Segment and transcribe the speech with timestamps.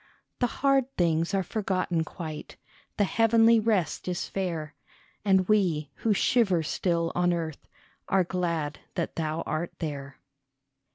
[0.39, 2.57] The hard things are forgotten quite,
[2.97, 4.73] The heavenly rest is fair,
[5.23, 7.67] And we who shiver still on earth
[8.09, 10.17] Are glad that thou art there.